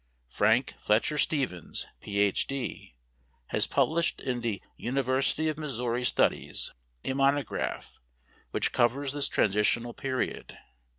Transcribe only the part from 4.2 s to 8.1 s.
the "University of Missouri Studies" a monograph,